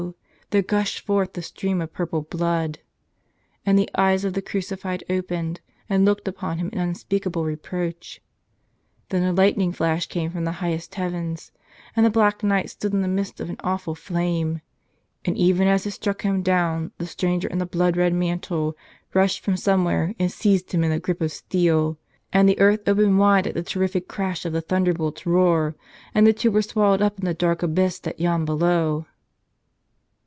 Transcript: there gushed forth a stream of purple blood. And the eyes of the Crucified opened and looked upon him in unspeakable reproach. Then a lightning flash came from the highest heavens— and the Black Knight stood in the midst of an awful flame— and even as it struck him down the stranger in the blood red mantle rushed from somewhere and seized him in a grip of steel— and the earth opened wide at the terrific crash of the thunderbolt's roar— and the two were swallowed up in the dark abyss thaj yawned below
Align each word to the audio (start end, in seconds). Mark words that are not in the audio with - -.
there 0.49 0.61
gushed 0.63 0.99
forth 1.05 1.37
a 1.37 1.41
stream 1.41 1.79
of 1.79 1.93
purple 1.93 2.23
blood. 2.23 2.79
And 3.65 3.79
the 3.79 3.89
eyes 3.97 4.25
of 4.25 4.33
the 4.33 4.41
Crucified 4.41 5.01
opened 5.09 5.61
and 5.87 6.03
looked 6.03 6.27
upon 6.27 6.57
him 6.57 6.67
in 6.73 6.77
unspeakable 6.79 7.45
reproach. 7.45 8.19
Then 9.09 9.23
a 9.23 9.31
lightning 9.31 9.71
flash 9.71 10.07
came 10.07 10.29
from 10.29 10.43
the 10.43 10.53
highest 10.59 10.95
heavens— 10.95 11.53
and 11.95 12.05
the 12.05 12.09
Black 12.09 12.43
Knight 12.43 12.69
stood 12.69 12.91
in 12.93 13.01
the 13.01 13.07
midst 13.07 13.39
of 13.39 13.49
an 13.49 13.55
awful 13.63 13.95
flame— 13.95 14.59
and 15.23 15.37
even 15.37 15.69
as 15.69 15.85
it 15.85 15.91
struck 15.91 16.23
him 16.23 16.41
down 16.43 16.91
the 16.97 17.07
stranger 17.07 17.47
in 17.47 17.59
the 17.59 17.65
blood 17.65 17.95
red 17.95 18.13
mantle 18.13 18.75
rushed 19.13 19.41
from 19.41 19.55
somewhere 19.55 20.13
and 20.19 20.33
seized 20.33 20.73
him 20.73 20.83
in 20.83 20.91
a 20.91 20.99
grip 20.99 21.21
of 21.21 21.31
steel— 21.31 21.97
and 22.33 22.49
the 22.49 22.59
earth 22.59 22.89
opened 22.89 23.17
wide 23.19 23.47
at 23.47 23.53
the 23.53 23.63
terrific 23.63 24.09
crash 24.09 24.43
of 24.43 24.51
the 24.51 24.59
thunderbolt's 24.59 25.25
roar— 25.25 25.77
and 26.15 26.27
the 26.27 26.33
two 26.33 26.51
were 26.51 26.61
swallowed 26.61 27.01
up 27.01 27.17
in 27.19 27.23
the 27.25 27.33
dark 27.33 27.63
abyss 27.63 28.01
thaj 28.01 28.15
yawned 28.19 28.45
below 28.45 29.05